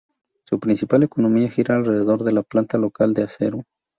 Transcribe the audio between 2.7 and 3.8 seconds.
local de acero.